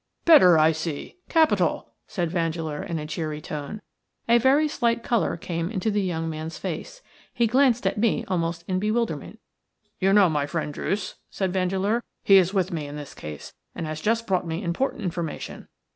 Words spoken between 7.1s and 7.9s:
He glanced